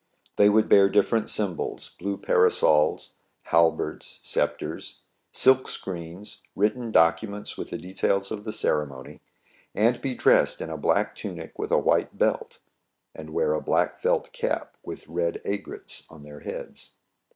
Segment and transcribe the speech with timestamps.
[0.35, 3.13] They would bear different symbols,— blue parasols,
[3.43, 8.51] halberds, sceptres, silk screens, written documents with the details of the.
[8.51, 9.21] ceremony,
[9.75, 12.57] and be dressed in a black tunic with a white belt,
[13.13, 16.93] and wear a black felt cap with red aigrettes on their heads.